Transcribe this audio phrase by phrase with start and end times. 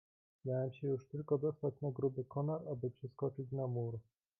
[0.45, 3.99] "Miałem się już tylko dostać na gruby konar, aby przeskoczyć na mur."